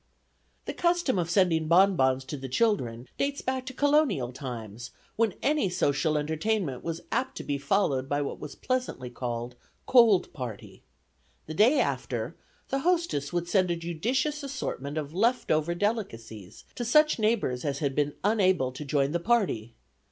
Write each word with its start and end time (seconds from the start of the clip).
The 0.65 0.73
custom 0.73 1.19
of 1.19 1.29
sending 1.29 1.67
bonbons 1.67 2.23
to 2.25 2.35
the 2.35 2.49
children 2.49 3.07
dates 3.19 3.43
back 3.43 3.67
to 3.67 3.73
Colonial 3.75 4.31
times, 4.33 4.89
when 5.15 5.35
any 5.43 5.69
social 5.69 6.17
entertainment 6.17 6.83
was 6.83 7.01
apt 7.11 7.37
to 7.37 7.43
be 7.43 7.59
followed 7.59 8.09
by 8.09 8.23
what 8.23 8.39
was 8.39 8.55
pleasantly 8.55 9.11
called 9.11 9.55
"Cold 9.85 10.33
Party." 10.33 10.81
The 11.45 11.53
day 11.53 11.79
after, 11.79 12.35
the 12.69 12.79
hostess 12.79 13.31
would 13.31 13.47
send 13.47 13.69
a 13.69 13.75
judicious 13.75 14.41
assortment 14.41 14.97
of 14.97 15.13
leftover 15.13 15.75
delicacies 15.75 16.65
to 16.73 16.83
such 16.83 17.19
neighbors 17.19 17.63
as 17.63 17.77
had 17.77 17.93
been 17.93 18.13
unable 18.23 18.71
to 18.71 18.83
join 18.83 19.11
the 19.11 19.19
party. 19.19 19.75